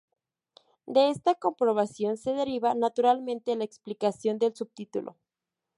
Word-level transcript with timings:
De 0.87 1.11
esta 1.11 1.35
comprobación 1.35 2.17
se 2.17 2.33
deriva 2.33 2.73
naturalmente 2.73 3.55
la 3.55 3.65
explicación 3.65 4.39
del 4.39 4.55
subtítulo. 4.55 5.15